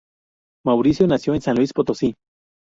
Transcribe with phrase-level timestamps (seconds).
[0.65, 2.15] Mauricio nació en San Luis Potosí.